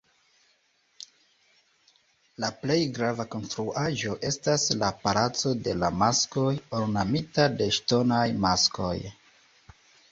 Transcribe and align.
La 2.43 2.49
plej 2.63 2.79
grava 2.95 3.25
konstruaĵo 3.37 4.17
estas 4.31 4.67
la 4.81 4.91
"palaco 5.05 5.55
de 5.69 5.77
la 5.85 5.95
maskoj", 6.01 6.51
ornamita 6.81 7.51
de 7.61 7.71
ŝtonaj 7.79 8.29
maskoj. 8.49 8.95